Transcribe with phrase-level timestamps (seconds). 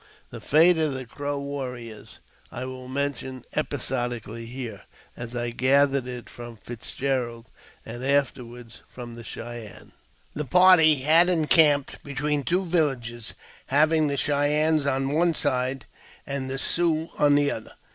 [0.31, 2.17] The fate of the Crow warriors
[2.51, 4.81] I will mention episodically here,
[5.15, 7.45] as I gathered it from Fitzpatrick,
[7.85, 9.91] and afterward from the Cheyennes.
[10.33, 13.35] The party had encamped between two villages,
[13.67, 15.85] having the Cheyennes on one side
[16.25, 17.73] and the Siouxs on the other.